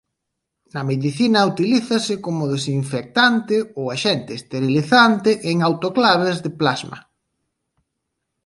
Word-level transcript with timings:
Na 0.73 0.81
medicina 0.91 1.49
utilízase 1.51 2.13
como 2.25 2.49
desinfectante 2.53 3.55
ou 3.79 3.85
axente 3.95 4.31
esterilizante 4.39 5.31
en 5.51 5.55
autoclaves 5.69 6.37
de 6.45 6.51
plasma. 6.59 6.97